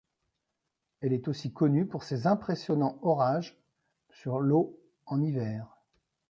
[1.01, 3.61] Elle est aussi connue pour ses impressionnants orages
[4.09, 5.77] sur l'eau en hiver.